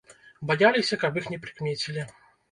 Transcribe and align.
Баяліся, 0.51 0.97
каб 1.03 1.19
іх 1.21 1.27
не 1.33 1.39
прыкмецілі. 1.43 2.07